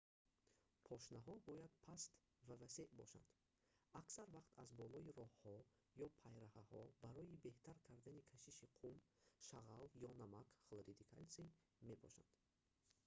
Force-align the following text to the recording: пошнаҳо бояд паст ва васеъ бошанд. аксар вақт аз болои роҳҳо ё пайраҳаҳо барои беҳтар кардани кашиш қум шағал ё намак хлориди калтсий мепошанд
пошнаҳо 0.87 1.33
бояд 1.47 1.73
паст 1.85 2.09
ва 2.47 2.55
васеъ 2.61 2.85
бошанд. 2.99 3.27
аксар 4.01 4.27
вақт 4.35 4.51
аз 4.63 4.69
болои 4.79 5.15
роҳҳо 5.19 5.55
ё 6.05 6.07
пайраҳаҳо 6.23 6.81
барои 7.03 7.41
беҳтар 7.45 7.75
кардани 7.87 8.27
кашиш 8.31 8.57
қум 8.79 8.97
шағал 9.47 9.85
ё 10.09 10.11
намак 10.21 10.47
хлориди 10.65 11.07
калтсий 11.13 11.47
мепошанд 11.89 12.31